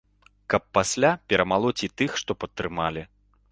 [0.53, 3.07] Каб пасля перамалоць і тых, што падтрымалі.